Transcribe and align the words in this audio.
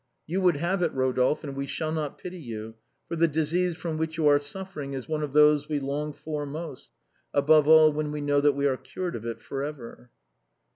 You 0.25 0.41
would 0.41 0.55
have 0.55 0.81
it, 0.81 0.93
Eodolphe, 0.95 1.43
and 1.43 1.55
we 1.55 1.67
shall 1.67 1.91
not 1.91 2.17
pity 2.17 2.39
you, 2.39 2.73
for 3.07 3.15
the 3.15 3.27
disease 3.27 3.77
from 3.77 3.99
which 3.99 4.17
you 4.17 4.27
are 4.29 4.39
suffering 4.39 4.93
is 4.93 5.07
one 5.07 5.21
of 5.21 5.31
those 5.31 5.69
we 5.69 5.79
long 5.79 6.11
for 6.11 6.43
most, 6.47 6.89
above 7.35 7.67
all 7.67 7.93
when 7.93 8.11
we 8.11 8.19
know 8.19 8.41
that 8.41 8.53
we 8.55 8.65
are 8.65 8.77
cured 8.77 9.15
of 9.15 9.27
it 9.27 9.43
for 9.43 9.61
ever. 9.63 10.09